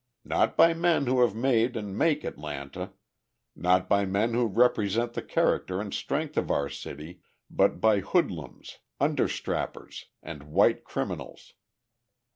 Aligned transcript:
Not 0.25 0.57
by 0.57 0.73
men 0.73 1.05
who 1.05 1.21
have 1.21 1.35
made 1.35 1.77
and 1.77 1.95
make 1.95 2.23
Atlanta, 2.23 2.93
not 3.55 3.87
by 3.87 4.03
men 4.03 4.33
who 4.33 4.47
represent 4.47 5.13
the 5.13 5.21
character 5.21 5.79
and 5.79 5.93
strength 5.93 6.37
of 6.37 6.49
our 6.49 6.69
city, 6.69 7.21
but 7.51 7.79
by 7.79 7.99
hoodlums, 7.99 8.79
understrappers 8.99 10.05
and 10.23 10.45
white 10.49 10.83
criminals. 10.83 11.53